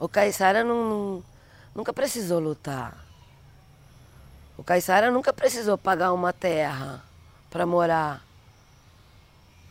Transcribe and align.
O 0.00 0.08
Caiçara 0.08 0.62
não, 0.62 1.22
nunca 1.74 1.92
precisou 1.92 2.38
lutar. 2.38 3.04
O 4.56 4.62
Caiçara 4.62 5.10
nunca 5.10 5.32
precisou 5.32 5.76
pagar 5.76 6.12
uma 6.12 6.32
terra 6.32 7.02
para 7.50 7.66
morar. 7.66 8.24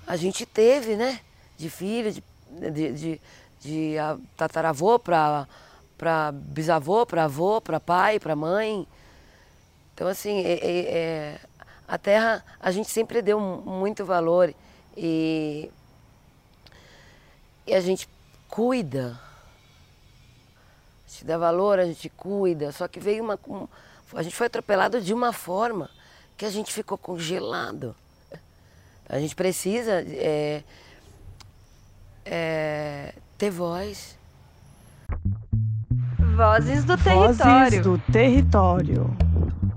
A 0.05 0.15
gente 0.15 0.45
teve, 0.45 0.95
né? 0.95 1.19
De 1.57 1.69
filho, 1.69 2.11
de, 2.11 2.23
de, 2.71 2.93
de, 2.93 3.21
de 3.59 3.95
tataravô 4.35 4.99
para 4.99 5.47
bisavô, 6.31 7.05
para 7.05 7.25
avô, 7.25 7.59
para 7.59 7.79
pai, 7.79 8.19
para 8.19 8.35
mãe. 8.35 8.87
Então, 9.93 10.07
assim, 10.07 10.39
é, 10.39 10.53
é, 10.53 10.79
é, 10.97 11.39
a 11.87 11.97
terra 11.97 12.43
a 12.59 12.69
gente 12.71 12.89
sempre 12.89 13.21
deu 13.21 13.39
muito 13.39 14.05
valor 14.05 14.53
e, 14.95 15.71
e 17.65 17.73
a 17.73 17.81
gente 17.81 18.07
cuida. 18.47 19.19
A 21.17 21.19
gente 21.19 21.25
dá 21.25 21.37
valor, 21.37 21.79
a 21.79 21.85
gente 21.85 22.09
cuida. 22.09 22.71
Só 22.71 22.87
que 22.87 22.99
veio 22.99 23.23
uma. 23.23 23.39
A 24.13 24.21
gente 24.21 24.35
foi 24.35 24.45
atropelado 24.45 25.01
de 25.01 25.13
uma 25.15 25.33
forma 25.33 25.89
que 26.37 26.45
a 26.45 26.49
gente 26.51 26.71
ficou 26.71 26.95
congelado. 26.95 27.95
A 29.09 29.19
gente 29.19 29.35
precisa 29.35 30.03
é, 30.05 30.63
é, 32.23 33.15
ter 33.35 33.49
voz. 33.49 34.15
Vozes 36.35 36.83
do 36.83 36.95
território. 36.97 37.35
Vozes 37.35 37.81
do 37.81 37.97
território. 38.11 39.17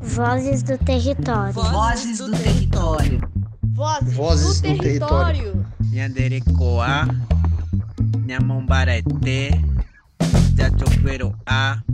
Vozes 0.03 0.63
do 0.63 0.77
território. 0.77 1.53
Vozes 1.55 2.19
do 2.19 2.31
território. 2.33 3.31
Vozes, 3.73 4.15
Vozes 4.15 4.61
do, 4.61 4.69
do 4.69 4.79
território. 4.79 5.67
Nhanderecoa, 10.61 10.69
Nhamombarete, 10.69 10.69
Jachoqueroa, 10.69 11.85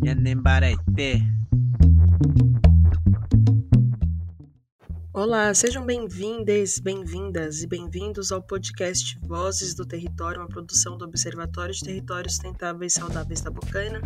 Nhanembarete. 0.00 1.22
Olá, 5.12 5.52
sejam 5.54 5.84
bem-vindas, 5.84 6.78
bem-vindas 6.78 7.62
e 7.62 7.66
bem-vindos 7.66 8.30
ao 8.30 8.42
podcast 8.42 9.18
Vozes 9.26 9.74
do 9.74 9.84
Território, 9.84 10.40
uma 10.40 10.48
produção 10.48 10.96
do 10.96 11.04
Observatório 11.04 11.74
de 11.74 11.82
Territórios 11.82 12.34
Sustentáveis 12.34 12.94
e 12.94 13.00
Saudáveis 13.00 13.40
da 13.40 13.50
Bocaina, 13.50 14.00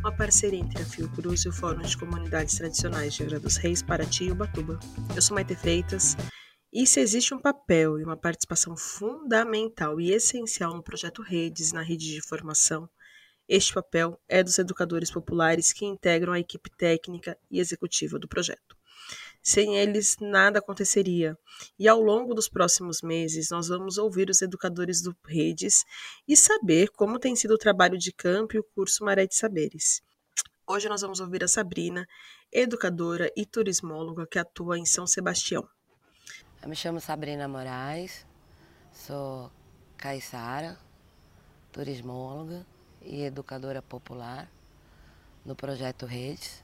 uma 0.00 0.14
parceria 0.14 0.60
entre 0.60 0.82
a 0.82 0.84
Fiocruz 0.84 1.44
e 1.44 1.48
o 1.48 1.52
Fórum 1.52 1.80
de 1.80 1.96
Comunidades 1.96 2.56
Tradicionais 2.56 3.14
de 3.14 3.22
Angra 3.22 3.40
dos 3.40 3.56
Reis, 3.56 3.82
Paraty 3.82 4.24
e 4.24 4.32
Ubatuba. 4.32 4.78
Eu 5.14 5.22
sou 5.22 5.34
Maite 5.34 5.54
Freitas 5.54 6.16
e 6.72 6.86
se 6.86 7.00
existe 7.00 7.32
um 7.32 7.38
papel 7.38 7.98
e 7.98 8.04
uma 8.04 8.16
participação 8.16 8.76
fundamental 8.76 9.98
e 10.00 10.10
essencial 10.10 10.74
no 10.74 10.82
projeto 10.82 11.22
Redes 11.22 11.72
na 11.72 11.80
rede 11.80 12.12
de 12.12 12.20
formação, 12.20 12.88
este 13.48 13.72
papel 13.72 14.20
é 14.28 14.42
dos 14.42 14.58
educadores 14.58 15.10
populares 15.10 15.72
que 15.72 15.84
integram 15.84 16.32
a 16.32 16.40
equipe 16.40 16.68
técnica 16.70 17.38
e 17.48 17.60
executiva 17.60 18.18
do 18.18 18.26
projeto. 18.26 18.76
Sem 19.40 19.76
eles, 19.76 20.16
nada 20.20 20.58
aconteceria. 20.58 21.38
E 21.78 21.86
ao 21.86 22.00
longo 22.00 22.34
dos 22.34 22.48
próximos 22.48 23.02
meses, 23.02 23.50
nós 23.50 23.68
vamos 23.68 23.98
ouvir 23.98 24.28
os 24.28 24.42
educadores 24.42 25.00
do 25.00 25.16
Redes 25.24 25.84
e 26.26 26.36
saber 26.36 26.90
como 26.90 27.20
tem 27.20 27.36
sido 27.36 27.54
o 27.54 27.58
trabalho 27.58 27.96
de 27.96 28.12
campo 28.12 28.56
e 28.56 28.58
o 28.58 28.64
curso 28.64 29.04
Maré 29.04 29.24
de 29.24 29.36
Saberes. 29.36 30.02
Hoje 30.66 30.88
nós 30.88 31.02
vamos 31.02 31.20
ouvir 31.20 31.44
a 31.44 31.48
Sabrina, 31.48 32.04
educadora 32.50 33.32
e 33.36 33.46
turismóloga 33.46 34.26
que 34.26 34.40
atua 34.40 34.76
em 34.76 34.84
São 34.84 35.06
Sebastião. 35.06 35.68
Eu 36.60 36.68
me 36.68 36.74
chamo 36.74 36.98
Sabrina 36.98 37.46
Moraes, 37.46 38.26
sou 38.92 39.52
caiçara, 39.96 40.76
turismóloga 41.70 42.66
e 43.06 43.24
educadora 43.24 43.80
popular 43.80 44.48
no 45.44 45.54
projeto 45.54 46.04
Redes. 46.04 46.62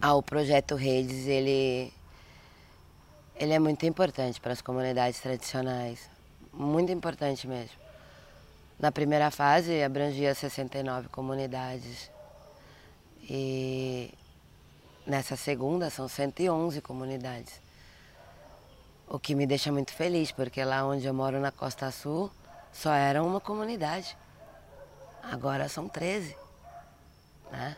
Ah, 0.00 0.14
o 0.14 0.22
projeto 0.22 0.74
Redes, 0.74 1.26
ele, 1.26 1.92
ele 3.34 3.52
é 3.52 3.58
muito 3.58 3.84
importante 3.86 4.40
para 4.40 4.52
as 4.52 4.60
comunidades 4.60 5.20
tradicionais. 5.20 6.08
Muito 6.52 6.92
importante 6.92 7.46
mesmo. 7.46 7.76
Na 8.78 8.92
primeira 8.92 9.30
fase, 9.30 9.82
abrangia 9.82 10.34
69 10.34 11.08
comunidades. 11.08 12.10
E 13.22 14.14
nessa 15.06 15.36
segunda, 15.36 15.90
são 15.90 16.06
111 16.06 16.80
comunidades. 16.80 17.60
O 19.08 19.18
que 19.18 19.34
me 19.34 19.46
deixa 19.46 19.72
muito 19.72 19.92
feliz, 19.92 20.30
porque 20.30 20.62
lá 20.62 20.86
onde 20.86 21.06
eu 21.06 21.14
moro, 21.14 21.40
na 21.40 21.50
Costa 21.50 21.90
Sul, 21.90 22.30
só 22.72 22.92
era 22.92 23.22
uma 23.22 23.40
comunidade. 23.40 24.16
Agora 25.22 25.68
são 25.68 25.88
13. 25.88 26.36
Né? 27.50 27.76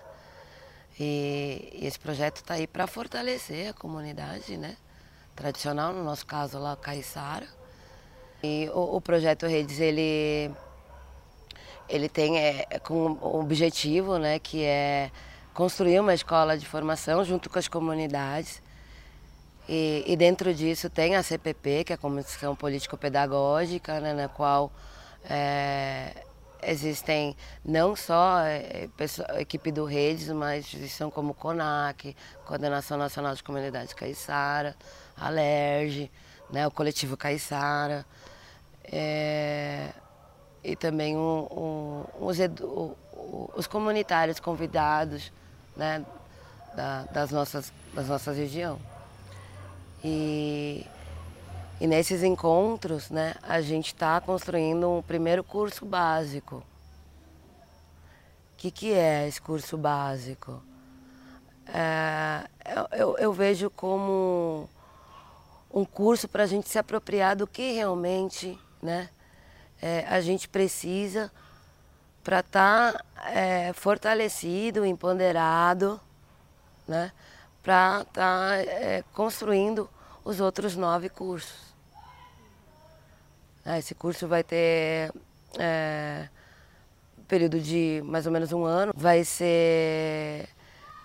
E, 0.99 1.78
esse 1.83 1.99
projeto 1.99 2.37
está 2.37 2.55
aí 2.55 2.67
para 2.67 2.87
fortalecer 2.87 3.71
a 3.71 3.73
comunidade 3.73 4.56
né? 4.56 4.77
tradicional, 5.34 5.93
no 5.93 6.05
nosso 6.05 6.27
caso 6.27 6.59
lá, 6.59 6.77
Caiçara. 6.77 7.47
E 8.43 8.71
o, 8.75 8.97
o, 8.97 9.01
projeto 9.01 9.47
Redes, 9.47 9.81
ele, 9.81 10.51
ele 11.89 12.09
tem 12.09 12.39
é, 12.39 12.67
é 12.71 12.78
com 12.78 13.12
um 13.12 13.41
objetivo, 13.41 14.19
né, 14.19 14.39
que 14.39 14.62
é 14.65 15.11
construir 15.53 16.01
uma 16.01 16.15
escola 16.15 16.57
de 16.57 16.67
formação 16.67 17.22
junto 17.25 17.51
com 17.51 17.59
as 17.59 17.69
comunidades. 17.69 18.62
E, 19.69 20.05
e 20.07 20.17
dentro 20.17 20.55
disso 20.55 20.89
tem 20.89 21.17
a 21.17 21.22
CPP, 21.22 21.84
que 21.84 21.93
é 21.93 21.95
a 21.95 21.99
Comissão 21.99 22.57
Político-Pedagógica, 22.57 24.01
né, 24.01 24.15
na 24.15 24.28
qual 24.28 24.72
é, 25.25 26.25
existem 26.62 27.37
não 27.65 27.94
só 27.97 28.38
pessoa, 28.97 29.41
equipe 29.41 29.71
do 29.72 29.84
Redes, 29.84 30.28
mas 30.28 30.65
instituição 30.65 31.10
como 31.10 31.34
CONAC, 31.34 32.16
Coordenação 32.44 32.98
Nacional 32.98 33.34
de 33.34 33.43
Comunidades 33.43 33.94
Caiçara, 33.94 34.76
Alerge, 35.16 36.10
né, 36.50 36.66
o 36.66 36.71
coletivo 36.71 37.16
Caiçara, 37.16 38.04
é, 38.84 39.91
e 40.62 40.75
também 40.76 41.16
um, 41.16 41.47
um, 41.50 42.04
os, 42.26 42.38
os, 43.54 43.66
comunitários 43.66 44.41
convidados 44.41 45.32
né, 45.77 46.04
da, 46.75 47.04
das, 47.04 47.31
nossas, 47.31 47.72
das 47.94 48.09
nossas 48.09 48.37
regiões. 48.37 48.81
E 50.03 50.87
e 51.80 51.86
nesses 51.86 52.22
encontros, 52.22 53.08
né, 53.08 53.34
a 53.42 53.62
gente 53.62 53.86
está 53.86 54.20
construindo 54.20 54.91
um 54.91 55.00
primeiro 55.00 55.42
curso 55.42 55.86
básico. 55.86 56.56
O 56.56 56.62
que, 58.58 58.70
que 58.70 58.92
é 58.92 59.26
esse 59.26 59.41
curso 59.41 59.78
básico? 59.78 60.62
É, 61.66 62.46
eu, 62.92 63.16
eu 63.16 63.32
vejo 63.32 63.70
como 63.70 64.68
um 65.72 65.84
curso 65.84 66.28
para 66.28 66.42
a 66.42 66.46
gente 66.46 66.68
se 66.68 66.78
apropriar 66.78 67.34
do 67.34 67.46
que 67.46 67.72
realmente 67.72 68.58
né, 68.82 69.08
é, 69.80 70.04
a 70.06 70.20
gente 70.20 70.50
precisa 70.50 71.32
para 72.22 72.41
estar 72.41 72.92
tá, 72.92 73.30
é, 73.30 73.72
fortalecido, 73.72 74.84
empoderado, 74.84 75.98
né, 76.86 77.10
para 77.62 78.02
estar 78.02 78.12
tá, 78.12 78.56
é, 78.56 79.02
construindo 79.14 79.88
os 80.22 80.41
outros 80.41 80.76
nove 80.76 81.08
cursos. 81.08 81.69
Ah, 83.65 83.78
esse 83.78 83.94
curso 83.94 84.26
vai 84.26 84.43
ter 84.43 85.12
é, 85.59 86.28
período 87.28 87.60
de 87.60 88.03
mais 88.04 88.26
ou 88.26 88.32
menos 88.32 88.53
um 88.53 88.65
ano. 88.65 88.93
Vai 88.97 89.25
ser 89.25 90.48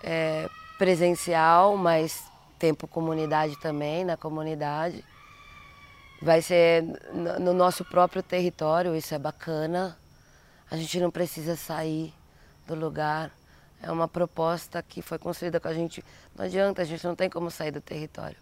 é, 0.02 0.48
presencial, 0.78 1.76
mas 1.76 2.24
tempo 2.58 2.88
comunidade 2.88 3.56
também, 3.60 4.04
na 4.04 4.16
comunidade. 4.16 5.04
Vai 6.20 6.40
ser 6.40 6.82
no 7.38 7.52
nosso 7.52 7.84
próprio 7.84 8.22
território, 8.22 8.96
isso 8.96 9.14
é 9.14 9.18
bacana. 9.18 9.96
A 10.70 10.76
gente 10.76 10.98
não 10.98 11.10
precisa 11.10 11.54
sair 11.54 12.12
do 12.66 12.74
lugar. 12.74 13.30
É 13.82 13.90
uma 13.90 14.08
proposta 14.08 14.82
que 14.82 15.02
foi 15.02 15.18
construída 15.18 15.60
com 15.60 15.68
a 15.68 15.74
gente. 15.74 16.02
Não 16.34 16.46
adianta, 16.46 16.82
a 16.82 16.84
gente 16.84 17.04
não 17.04 17.14
tem 17.14 17.28
como 17.28 17.50
sair 17.50 17.70
do 17.70 17.80
território. 17.80 18.38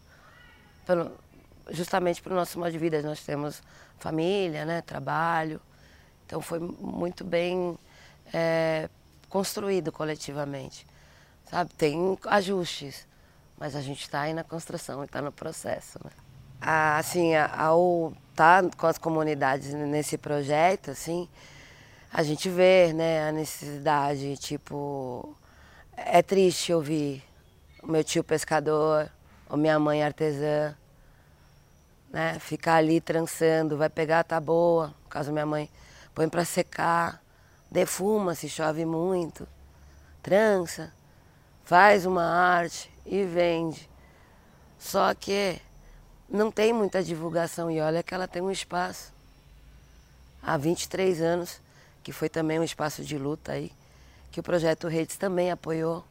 Pelo, 0.87 1.13
justamente 1.71 2.23
para 2.23 2.33
o 2.33 2.37
nosso 2.37 2.59
modo 2.59 2.71
de 2.71 2.79
vida. 2.79 3.03
Nós 3.03 3.21
temos 3.25 3.63
família, 3.99 4.65
né, 4.65 4.83
trabalho. 4.83 5.61
Então 6.27 6.41
foi 6.41 6.59
muito 6.59 7.25
bem 7.25 7.79
é, 8.33 8.89
construído 9.29 9.93
coletivamente. 9.93 10.87
Sabe, 11.51 11.73
tem 11.75 12.19
ajustes, 12.27 13.07
mas 13.59 13.77
a 13.77 13.81
gente 13.81 14.03
está 14.03 14.23
aí 14.23 14.33
na 14.33 14.43
construção 14.43 15.03
e 15.03 15.07
está 15.07 15.21
no 15.21 15.31
processo. 15.31 15.99
Né? 16.03 16.11
Assim, 16.61 17.35
ao 17.37 18.13
estar 18.31 18.63
tá 18.63 18.71
com 18.77 18.87
as 18.87 18.97
comunidades 18.97 19.73
nesse 19.75 20.17
projeto, 20.17 20.91
assim, 20.91 21.29
a 22.13 22.23
gente 22.23 22.49
vê 22.49 22.93
né, 22.93 23.29
a 23.29 23.33
necessidade, 23.33 24.37
tipo, 24.39 25.37
é 25.97 26.23
triste 26.23 26.73
ouvir 26.73 27.23
o 27.83 27.91
meu 27.91 28.03
tio 28.03 28.25
pescador, 28.25 29.11
ou 29.49 29.57
minha 29.57 29.79
mãe 29.79 30.03
artesã, 30.03 30.75
né? 32.15 32.39
Ficar 32.39 32.77
ali 32.77 33.01
trançando, 33.01 33.77
vai 33.77 33.91
pegar, 33.91 34.23
tá 34.23 34.41
boa, 34.41 34.95
no 35.03 35.09
caso 35.09 35.33
minha 35.33 35.45
mãe, 35.45 35.69
põe 36.15 36.29
para 36.29 36.45
secar, 36.45 37.21
defuma 37.69 38.37
se 38.37 38.49
chove 38.49 38.87
muito, 38.87 39.49
trança, 40.23 40.93
faz 41.65 42.07
uma 42.07 42.25
arte 42.25 42.89
e 43.05 43.25
vende. 43.25 43.91
Só 44.79 45.13
que 45.13 45.61
não 46.29 46.53
tem 46.53 46.73
muita 46.73 47.03
divulgação 47.03 47.69
e 47.69 47.81
olha 47.81 48.01
que 48.01 48.15
ela 48.15 48.29
tem 48.29 48.41
um 48.41 48.51
espaço. 48.51 49.13
Há 50.41 50.57
23 50.57 51.21
anos, 51.21 51.61
que 52.01 52.13
foi 52.13 52.29
também 52.29 52.61
um 52.61 52.65
espaço 52.65 53.03
de 53.03 53.19
luta 53.19 53.51
aí, 53.53 53.73
que 54.31 54.39
o 54.39 54.43
projeto 54.43 54.87
Redes 54.87 55.17
também 55.17 55.51
apoiou. 55.51 56.05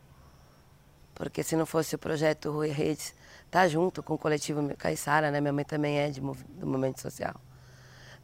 Porque 1.15 1.43
se 1.43 1.55
não 1.55 1.65
fosse 1.65 1.95
o 1.95 1.99
projeto 1.99 2.59
Redes, 2.59 3.13
tá 3.53 3.67
junto 3.67 4.01
com 4.01 4.15
o 4.15 4.17
coletivo 4.17 4.75
Caissara, 4.75 5.29
né? 5.29 5.39
Minha 5.39 5.53
mãe 5.53 5.63
também 5.63 5.99
é 5.99 6.09
de, 6.09 6.19
do 6.19 6.65
movimento 6.65 6.99
social. 6.99 7.35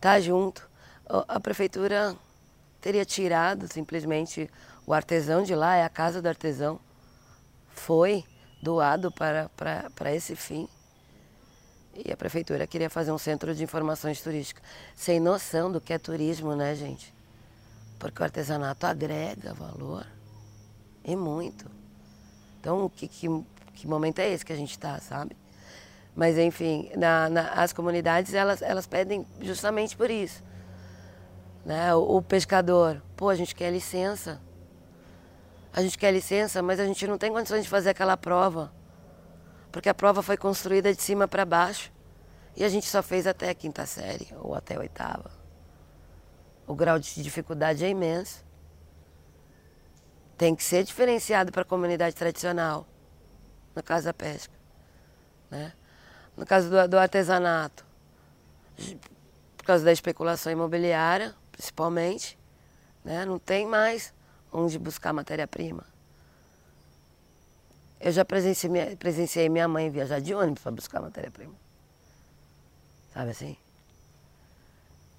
Tá 0.01 0.19
junto. 0.19 0.67
A 1.27 1.39
prefeitura 1.39 2.15
teria 2.81 3.05
tirado 3.05 3.71
simplesmente 3.71 4.49
o 4.87 4.91
artesão 4.91 5.43
de 5.43 5.53
lá, 5.53 5.75
é 5.75 5.83
a 5.83 5.89
casa 5.89 6.19
do 6.19 6.27
artesão. 6.27 6.79
Foi 7.67 8.25
doado 8.59 9.11
para, 9.11 9.49
para, 9.49 9.91
para 9.91 10.15
esse 10.15 10.35
fim. 10.35 10.67
E 11.93 12.11
a 12.11 12.17
prefeitura 12.17 12.65
queria 12.65 12.89
fazer 12.89 13.11
um 13.11 13.19
centro 13.19 13.53
de 13.53 13.63
informações 13.63 14.23
turísticas. 14.23 14.63
Sem 14.95 15.19
noção 15.19 15.71
do 15.71 15.79
que 15.79 15.93
é 15.93 15.99
turismo, 15.99 16.55
né, 16.55 16.73
gente? 16.73 17.13
Porque 17.99 18.19
o 18.19 18.25
artesanato 18.25 18.87
agrega 18.87 19.53
valor. 19.53 20.07
E 21.05 21.15
muito. 21.15 21.69
Então, 22.59 22.89
que, 22.89 23.07
que, 23.07 23.27
que 23.79 23.87
momento 23.87 24.19
é 24.19 24.29
esse 24.29 24.45
que 24.45 24.53
a 24.53 24.55
gente 24.55 24.71
está, 24.71 24.99
sabe? 24.99 25.35
Mas, 26.15 26.37
enfim, 26.37 26.91
na, 26.95 27.29
na, 27.29 27.41
as 27.53 27.71
comunidades, 27.71 28.33
elas, 28.33 28.61
elas 28.61 28.85
pedem 28.85 29.25
justamente 29.41 29.95
por 29.95 30.09
isso. 30.09 30.43
Né? 31.65 31.93
O, 31.95 32.17
o 32.17 32.21
pescador, 32.21 33.01
pô, 33.15 33.29
a 33.29 33.35
gente 33.35 33.55
quer 33.55 33.71
licença 33.71 34.41
a 35.71 35.81
gente 35.81 35.97
quer 35.97 36.11
licença, 36.11 36.61
mas 36.61 36.79
a 36.79 36.85
gente 36.85 37.05
não 37.07 37.17
tem 37.17 37.31
condições 37.31 37.63
de 37.63 37.69
fazer 37.69 37.91
aquela 37.91 38.17
prova. 38.17 38.71
Porque 39.71 39.87
a 39.87 39.93
prova 39.93 40.23
foi 40.23 40.35
construída 40.35 40.93
de 40.93 41.01
cima 41.01 41.27
para 41.27 41.45
baixo. 41.45 41.91
E 42.55 42.63
a 42.63 42.69
gente 42.69 42.87
só 42.87 43.03
fez 43.03 43.27
até 43.27 43.49
a 43.49 43.55
quinta 43.55 43.85
série, 43.85 44.27
ou 44.41 44.55
até 44.55 44.75
a 44.75 44.79
oitava. 44.79 45.31
O 46.65 46.73
grau 46.73 46.97
de 46.97 47.21
dificuldade 47.21 47.85
é 47.85 47.89
imenso. 47.89 48.43
Tem 50.37 50.55
que 50.55 50.63
ser 50.63 50.83
diferenciado 50.83 51.51
para 51.51 51.61
a 51.61 51.65
comunidade 51.65 52.15
tradicional, 52.15 52.87
no 53.75 53.83
caso 53.83 54.05
da 54.05 54.13
pesca. 54.13 54.53
Né? 55.49 55.73
No 56.35 56.45
caso 56.45 56.69
do, 56.69 56.87
do 56.87 56.97
artesanato, 56.97 57.85
por 59.57 59.65
causa 59.65 59.83
da 59.83 59.91
especulação 59.91 60.51
imobiliária, 60.51 61.35
principalmente, 61.51 62.37
né? 63.03 63.25
não 63.25 63.39
tem 63.39 63.65
mais 63.65 64.13
onde 64.51 64.79
buscar 64.79 65.13
matéria-prima. 65.13 65.83
Eu 67.99 68.11
já 68.11 68.23
presenciei, 68.23 68.95
presenciei 68.95 69.49
minha 69.49 69.67
mãe 69.67 69.89
viajar 69.89 70.21
de 70.21 70.33
ônibus 70.33 70.63
para 70.63 70.71
buscar 70.71 71.01
matéria-prima. 71.01 71.53
Sabe 73.13 73.31
assim? 73.31 73.57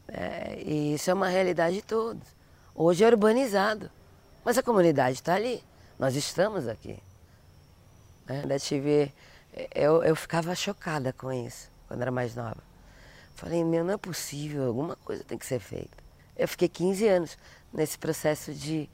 É, 0.08 0.62
e 0.64 0.94
isso 0.94 1.10
é 1.10 1.14
uma 1.14 1.28
realidade 1.28 1.76
de 1.76 1.82
todos. 1.82 2.26
Hoje 2.74 3.04
é 3.04 3.06
urbanizado, 3.06 3.90
mas 4.44 4.56
a 4.56 4.62
comunidade 4.62 5.16
está 5.16 5.34
ali. 5.34 5.62
Nós 5.98 6.16
estamos 6.16 6.66
aqui. 6.66 6.98
Né? 8.30 8.42
Da 8.42 8.60
TV, 8.60 9.12
eu, 9.74 10.04
eu 10.04 10.14
ficava 10.14 10.54
chocada 10.54 11.12
com 11.12 11.32
isso 11.32 11.68
quando 11.88 12.02
era 12.02 12.12
mais 12.12 12.36
nova. 12.36 12.62
Falei, 13.34 13.64
meu, 13.64 13.82
não 13.82 13.94
é 13.94 13.96
possível, 13.96 14.64
alguma 14.64 14.94
coisa 14.96 15.24
tem 15.24 15.36
que 15.36 15.44
ser 15.44 15.58
feita. 15.58 15.96
Eu 16.36 16.46
fiquei 16.46 16.68
15 16.68 17.08
anos 17.08 17.38
nesse 17.72 17.98
processo 17.98 18.54
de, 18.54 18.88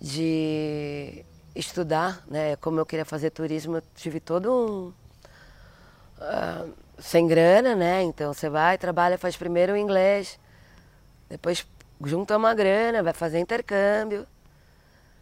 de 0.00 1.24
estudar, 1.54 2.24
né? 2.26 2.56
Como 2.56 2.80
eu 2.80 2.86
queria 2.86 3.04
fazer 3.04 3.30
turismo, 3.30 3.76
eu 3.76 3.82
tive 3.94 4.18
todo 4.18 4.52
um 4.52 4.88
uh, 6.18 6.74
sem 6.98 7.28
grana, 7.28 7.76
né? 7.76 8.02
Então 8.02 8.34
você 8.34 8.48
vai, 8.48 8.76
trabalha, 8.76 9.16
faz 9.16 9.36
primeiro 9.36 9.74
o 9.74 9.76
inglês, 9.76 10.40
depois 11.28 11.64
junta 12.04 12.36
uma 12.36 12.52
grana, 12.52 13.00
vai 13.00 13.12
fazer 13.12 13.38
intercâmbio, 13.38 14.26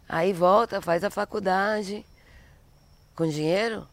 aí 0.09 0.33
volta, 0.33 0.81
faz 0.81 1.03
a 1.03 1.11
faculdade 1.11 2.03
com 3.15 3.27
dinheiro. 3.27 3.87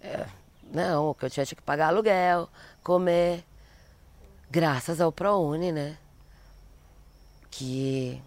É, 0.00 0.26
não, 0.72 1.14
que 1.14 1.24
eu 1.24 1.30
tinha 1.30 1.46
que 1.46 1.62
pagar 1.62 1.88
aluguel, 1.88 2.48
comer, 2.82 3.44
graças 4.50 5.00
ao 5.00 5.12
ProUni, 5.12 5.72
né? 5.72 5.96
Que 7.50 8.20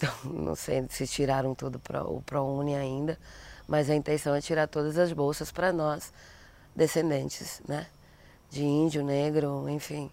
não 0.24 0.54
sei 0.54 0.86
se 0.88 1.06
tiraram 1.06 1.54
tudo 1.54 1.78
para 1.78 2.04
o 2.04 2.22
ProUni 2.22 2.74
ainda, 2.74 3.18
mas 3.66 3.90
a 3.90 3.94
intenção 3.94 4.34
é 4.34 4.40
tirar 4.40 4.66
todas 4.68 4.96
as 4.98 5.12
bolsas 5.12 5.50
para 5.50 5.72
nós, 5.72 6.12
descendentes, 6.74 7.60
né? 7.66 7.86
De 8.50 8.64
índio, 8.64 9.04
negro, 9.04 9.68
enfim, 9.68 10.10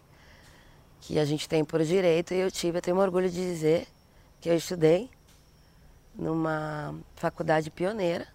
que 1.00 1.20
a 1.20 1.26
gente 1.26 1.48
tem 1.48 1.64
por 1.64 1.84
direito 1.84 2.34
e 2.34 2.40
eu 2.40 2.52
tive, 2.52 2.80
eu 2.80 2.82
tenho 2.82 2.98
orgulho 2.98 3.30
de 3.30 3.38
dizer 3.38 3.88
que 4.42 4.50
eu 4.50 4.56
estudei 4.56 5.10
numa 6.14 6.94
faculdade 7.16 7.70
pioneira 7.70 8.35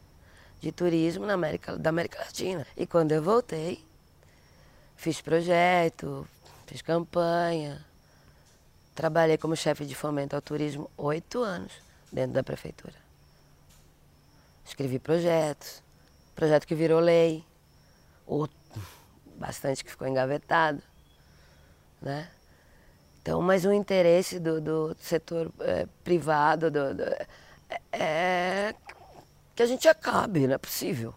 de 0.61 0.73
turismo 0.73 1.27
na 1.27 1.35
América, 1.35 1.77
da 1.77 1.91
América 1.91 2.19
Latina. 2.19 2.67
E 2.77 2.87
quando 2.87 3.13
eu 3.13 3.23
voltei, 3.23 3.85
fiz 4.97 5.21
projeto, 5.21 6.27
fiz 6.67 6.83
campanha, 6.83 7.85
Trabalhei 9.01 9.39
como 9.39 9.57
chefe 9.57 9.87
de 9.87 9.95
fomento 9.95 10.37
ao 10.37 10.43
turismo 10.43 10.91
oito 10.99 11.43
anos 11.43 11.73
dentro 12.13 12.33
da 12.33 12.43
prefeitura. 12.43 12.93
Escrevi 14.63 14.99
projetos, 14.99 15.83
projeto 16.35 16.67
que 16.67 16.75
virou 16.75 17.01
lei, 17.01 17.43
outro, 18.27 18.55
bastante 19.37 19.83
que 19.83 19.91
ficou 19.91 20.07
engavetado, 20.07 20.83
né? 22.03 22.29
Então, 23.23 23.41
mas 23.41 23.65
o 23.65 23.73
interesse 23.73 24.39
do, 24.39 24.61
do 24.61 24.97
setor 25.01 25.51
é, 25.61 25.87
privado 26.05 26.71
do, 26.71 26.95
do, 26.95 27.03
é, 27.03 27.29
é 27.93 28.75
que 29.61 29.65
a 29.65 29.67
gente 29.67 29.87
acabe, 29.87 30.47
não 30.47 30.55
é 30.55 30.59
possível. 30.59 31.15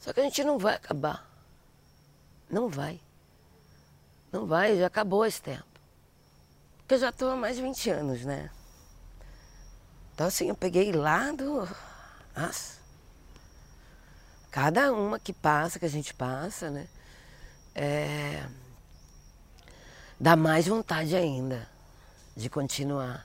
Só 0.00 0.12
que 0.12 0.18
a 0.18 0.24
gente 0.24 0.42
não 0.42 0.58
vai 0.58 0.74
acabar. 0.74 1.24
Não 2.50 2.68
vai. 2.68 3.00
Não 4.32 4.44
vai, 4.44 4.76
já 4.76 4.88
acabou 4.88 5.24
esse 5.24 5.40
tempo. 5.40 5.62
Porque 6.78 6.94
eu 6.94 6.98
já 6.98 7.10
estou 7.10 7.30
há 7.30 7.36
mais 7.36 7.54
de 7.54 7.62
20 7.62 7.90
anos, 7.90 8.24
né? 8.24 8.50
Então 10.12 10.26
assim, 10.26 10.48
eu 10.48 10.56
peguei 10.56 10.90
lá 10.90 11.30
do. 11.30 11.68
Nossa. 12.36 12.80
Cada 14.50 14.92
uma 14.92 15.20
que 15.20 15.32
passa, 15.32 15.78
que 15.78 15.86
a 15.86 15.88
gente 15.88 16.12
passa, 16.14 16.68
né? 16.68 16.88
É... 17.76 18.44
Dá 20.18 20.34
mais 20.34 20.66
vontade 20.66 21.14
ainda 21.14 21.68
de 22.34 22.50
continuar. 22.50 23.24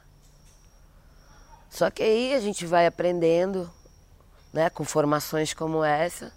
Só 1.73 1.89
que 1.89 2.03
aí 2.03 2.35
a 2.35 2.39
gente 2.39 2.67
vai 2.67 2.85
aprendendo, 2.85 3.67
né, 4.53 4.69
com 4.69 4.85
formações 4.85 5.55
como 5.55 5.83
essa, 5.83 6.31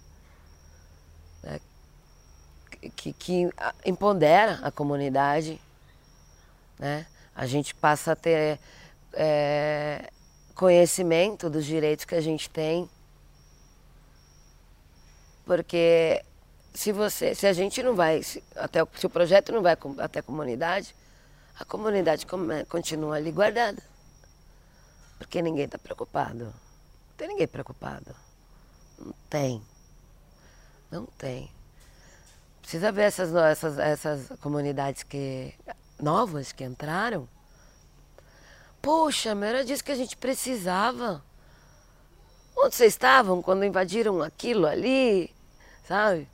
que, 2.95 3.13
que 3.13 3.49
empodera 3.85 4.59
a 4.63 4.71
comunidade, 4.71 5.61
né? 6.79 7.05
A 7.35 7.45
gente 7.45 7.75
passa 7.75 8.13
a 8.13 8.15
ter 8.15 8.59
é, 9.13 10.09
conhecimento 10.55 11.51
dos 11.51 11.65
direitos 11.65 12.03
que 12.03 12.15
a 12.15 12.21
gente 12.21 12.49
tem, 12.49 12.89
porque 15.45 16.25
se 16.73 16.91
você, 16.91 17.35
se 17.35 17.45
a 17.45 17.53
gente 17.53 17.83
não 17.83 17.95
vai, 17.95 18.23
se, 18.23 18.43
até 18.55 18.79
se 18.95 19.05
o 19.05 19.09
projeto 19.09 19.51
não 19.51 19.61
vai 19.61 19.77
até 19.99 20.17
a 20.17 20.23
comunidade, 20.23 20.95
a 21.59 21.63
comunidade 21.63 22.25
continua 22.67 23.17
ali 23.17 23.31
guardada, 23.31 23.81
porque 25.17 25.41
ninguém 25.41 25.65
está 25.65 25.77
preocupado. 25.77 26.45
Não 26.45 27.15
tem 27.17 27.27
ninguém 27.27 27.47
preocupado. 27.47 28.15
Não 28.99 29.13
tem. 29.29 29.61
Não 30.91 31.05
tem. 31.05 31.51
Precisa 32.61 32.91
ver 32.91 33.03
essas, 33.03 33.33
essas, 33.33 33.79
essas 33.79 34.39
comunidades 34.39 35.03
que, 35.03 35.53
novas 35.99 36.51
que 36.51 36.63
entraram. 36.63 37.27
Poxa, 38.81 39.33
mas 39.33 39.49
era 39.49 39.65
disso 39.65 39.83
que 39.83 39.91
a 39.91 39.95
gente 39.95 40.17
precisava. 40.17 41.23
Onde 42.55 42.75
vocês 42.75 42.93
estavam 42.93 43.41
quando 43.41 43.63
invadiram 43.63 44.21
aquilo 44.21 44.65
ali? 44.65 45.33
Sabe? 45.87 46.27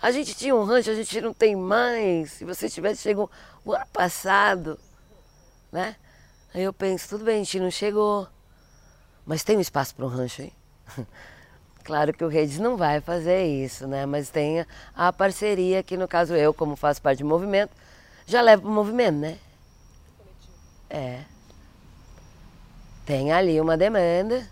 A 0.00 0.10
gente 0.10 0.34
tinha 0.34 0.54
um 0.54 0.64
rancho, 0.64 0.90
a 0.90 0.94
gente 0.94 1.20
não 1.20 1.34
tem 1.34 1.54
mais. 1.56 2.32
Se 2.32 2.44
você 2.44 2.68
tivesse 2.68 3.02
chegado 3.02 3.30
o 3.64 3.72
ano 3.72 3.86
passado, 3.92 4.78
né? 5.70 5.96
Aí 6.52 6.62
eu 6.62 6.72
penso, 6.72 7.08
tudo 7.08 7.24
bem, 7.24 7.36
a 7.36 7.38
gente 7.38 7.60
não 7.60 7.70
chegou. 7.70 8.26
Mas 9.24 9.44
tem 9.44 9.56
um 9.56 9.60
espaço 9.60 9.94
para 9.94 10.04
um 10.04 10.08
rancho 10.08 10.42
aí? 10.42 10.52
Claro 11.82 12.12
que 12.12 12.22
o 12.22 12.28
Redes 12.28 12.58
não 12.58 12.76
vai 12.76 13.00
fazer 13.00 13.46
isso, 13.46 13.86
né? 13.88 14.04
Mas 14.04 14.28
tem 14.28 14.64
a 14.94 15.12
parceria 15.12 15.82
que, 15.82 15.96
no 15.96 16.06
caso, 16.06 16.34
eu, 16.34 16.52
como 16.52 16.76
faço 16.76 17.00
parte 17.00 17.20
do 17.20 17.28
movimento, 17.28 17.72
já 18.26 18.42
levo 18.42 18.62
para 18.62 18.70
o 18.70 18.74
movimento, 18.74 19.16
né? 19.16 19.38
É. 20.88 21.22
Tem 23.06 23.32
ali 23.32 23.60
uma 23.60 23.76
demanda. 23.76 24.46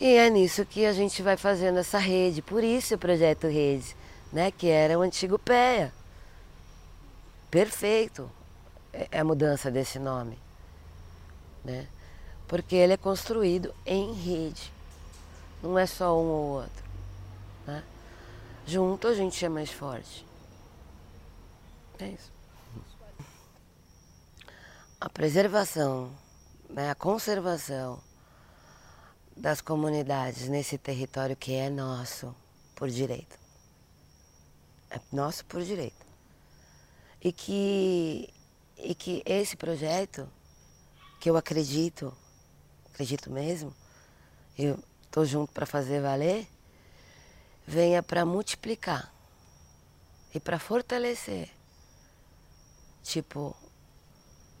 E 0.00 0.16
é 0.16 0.28
nisso 0.30 0.64
que 0.64 0.86
a 0.86 0.92
gente 0.92 1.22
vai 1.22 1.36
fazendo 1.36 1.78
essa 1.78 1.98
rede. 1.98 2.42
Por 2.42 2.64
isso 2.64 2.94
o 2.94 2.98
projeto 2.98 3.46
Rede, 3.46 3.94
né? 4.32 4.50
Que 4.50 4.68
era 4.68 4.98
o 4.98 5.02
antigo 5.02 5.38
PEA. 5.38 5.92
Perfeito. 7.50 8.28
É 8.92 9.20
a 9.20 9.24
mudança 9.24 9.70
desse 9.70 9.98
nome. 9.98 10.36
Né? 11.64 11.86
Porque 12.46 12.74
ele 12.74 12.94
é 12.94 12.96
construído 12.96 13.74
em 13.86 14.12
rede. 14.12 14.72
Não 15.62 15.78
é 15.78 15.86
só 15.86 16.18
um 16.20 16.26
ou 16.26 16.62
outro. 16.62 16.84
Né? 17.66 17.82
Junto 18.66 19.08
a 19.08 19.14
gente 19.14 19.44
é 19.44 19.48
mais 19.48 19.70
forte. 19.70 20.26
É 21.98 22.08
isso. 22.08 22.32
A 25.00 25.08
preservação, 25.08 26.12
né, 26.68 26.90
a 26.90 26.94
conservação 26.94 28.00
das 29.36 29.60
comunidades 29.60 30.48
nesse 30.48 30.78
território 30.78 31.36
que 31.36 31.54
é 31.54 31.68
nosso 31.70 32.34
por 32.74 32.88
direito. 32.88 33.38
É 34.90 35.00
nosso 35.10 35.44
por 35.46 35.62
direito. 35.62 36.06
E 37.20 37.32
que, 37.32 38.28
e 38.76 38.94
que 38.94 39.22
esse 39.24 39.56
projeto, 39.56 40.28
que 41.22 41.30
eu 41.30 41.36
acredito, 41.36 42.12
acredito 42.92 43.30
mesmo, 43.30 43.72
eu 44.58 44.76
estou 45.04 45.24
junto 45.24 45.52
para 45.52 45.64
fazer 45.64 46.02
valer, 46.02 46.48
venha 47.64 48.02
para 48.02 48.26
multiplicar 48.26 49.14
e 50.34 50.40
para 50.40 50.58
fortalecer. 50.58 51.48
Tipo, 53.04 53.56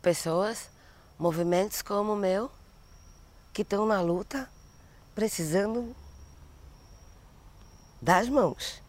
pessoas, 0.00 0.70
movimentos 1.18 1.82
como 1.82 2.12
o 2.12 2.16
meu, 2.16 2.48
que 3.52 3.62
estão 3.62 3.84
na 3.84 4.00
luta, 4.00 4.48
precisando 5.16 5.96
das 8.00 8.28
mãos. 8.28 8.80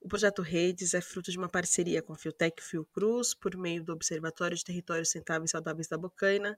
O 0.00 0.06
projeto 0.06 0.42
Redes 0.42 0.94
é 0.94 1.00
fruto 1.00 1.32
de 1.32 1.38
uma 1.38 1.48
parceria 1.48 2.00
com 2.00 2.12
a 2.12 2.16
Fiotec 2.16 2.62
Fiocruz, 2.62 3.34
por 3.34 3.56
meio 3.56 3.82
do 3.82 3.92
Observatório 3.92 4.56
de 4.56 4.62
Territórios 4.62 5.08
Sustentáveis 5.08 5.50
e 5.50 5.52
Saudáveis 5.52 5.88
da 5.88 5.98
Bocaina, 5.98 6.56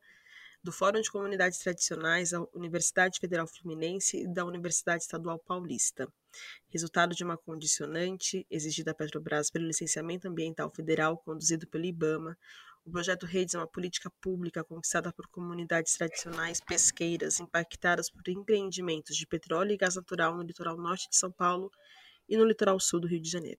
do 0.62 0.72
Fórum 0.72 1.00
de 1.00 1.10
Comunidades 1.10 1.58
Tradicionais 1.58 2.30
da 2.30 2.40
Universidade 2.52 3.20
Federal 3.20 3.46
Fluminense 3.46 4.18
e 4.18 4.26
da 4.26 4.44
Universidade 4.44 5.02
Estadual 5.02 5.38
Paulista. 5.38 6.06
Resultado 6.68 7.14
de 7.14 7.24
uma 7.24 7.36
condicionante 7.36 8.46
exigida 8.50 8.90
à 8.90 8.94
Petrobras 8.94 9.50
pelo 9.50 9.66
licenciamento 9.66 10.28
ambiental 10.28 10.70
federal 10.70 11.16
conduzido 11.18 11.66
pelo 11.66 11.84
IBAMA, 11.84 12.36
o 12.84 12.90
projeto 12.90 13.26
Redes 13.26 13.54
é 13.54 13.58
uma 13.58 13.66
política 13.66 14.10
pública 14.20 14.64
conquistada 14.64 15.12
por 15.12 15.28
comunidades 15.28 15.92
tradicionais 15.94 16.60
pesqueiras 16.60 17.38
impactadas 17.38 18.10
por 18.10 18.26
empreendimentos 18.28 19.16
de 19.16 19.26
petróleo 19.26 19.72
e 19.72 19.76
gás 19.76 19.96
natural 19.96 20.36
no 20.36 20.42
litoral 20.42 20.76
norte 20.76 21.08
de 21.08 21.16
São 21.16 21.30
Paulo 21.30 21.70
e 22.28 22.36
no 22.36 22.44
litoral 22.44 22.80
sul 22.80 23.00
do 23.00 23.06
Rio 23.06 23.20
de 23.20 23.30
Janeiro. 23.30 23.56